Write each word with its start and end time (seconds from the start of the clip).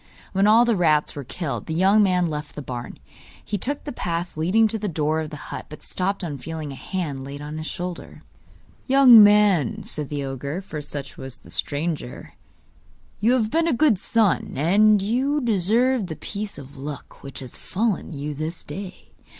When 0.33 0.47
all 0.47 0.65
the 0.65 0.75
rats 0.75 1.15
were 1.15 1.23
killed, 1.23 1.67
the 1.67 1.75
young 1.75 2.01
man 2.01 2.25
left 2.27 2.55
the 2.55 2.63
barn. 2.63 2.97
He 3.45 3.59
took 3.59 3.83
the 3.83 3.91
path 3.91 4.35
leading 4.35 4.67
to 4.69 4.79
the 4.79 4.87
door 4.87 5.19
of 5.19 5.29
the 5.29 5.35
hut, 5.53 5.67
but 5.69 5.83
stopped 5.83 6.23
on 6.23 6.39
feeling 6.39 6.71
a 6.71 6.75
hand 6.75 7.23
laid 7.23 7.39
on 7.39 7.59
his 7.59 7.67
shoulder. 7.67 8.23
'Young 8.87 9.21
man,' 9.23 9.83
said 9.83 10.09
the 10.09 10.23
ogre 10.25 10.59
(for 10.59 10.81
such 10.81 11.17
was 11.17 11.37
the 11.37 11.51
stranger), 11.51 12.33
'you 13.19 13.33
have 13.33 13.51
been 13.51 13.67
a 13.67 13.73
good 13.73 13.99
son, 13.99 14.53
and 14.55 15.03
you 15.03 15.39
deserve 15.39 16.07
the 16.07 16.15
piece 16.15 16.57
of 16.57 16.75
luck 16.77 17.21
which 17.21 17.37
has 17.37 17.51
befallen 17.51 18.11
you 18.11 18.33
this 18.33 18.63
day. 18.63 19.11